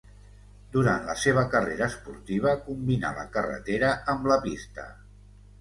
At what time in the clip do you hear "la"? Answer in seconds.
1.09-1.15, 3.21-3.29, 4.33-4.43